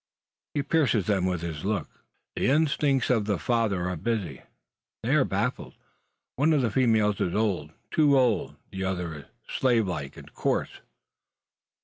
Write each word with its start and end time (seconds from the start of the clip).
He 0.55 0.63
pierces 0.63 1.05
them 1.05 1.27
with 1.27 1.41
his 1.41 1.63
look. 1.63 1.87
The 2.35 2.47
instincts 2.49 3.11
of 3.11 3.25
the 3.25 3.37
father 3.37 3.87
are 3.87 3.95
busy: 3.95 4.41
they 5.03 5.13
are 5.13 5.23
baffled. 5.23 5.75
One 6.37 6.53
of 6.53 6.63
the 6.63 6.71
females 6.71 7.21
is 7.21 7.35
old, 7.35 7.71
too 7.91 8.17
old; 8.17 8.55
the 8.71 8.83
other 8.83 9.13
is 9.13 9.25
slave 9.47 9.87
like 9.87 10.17
and 10.17 10.33
coarse. 10.33 10.81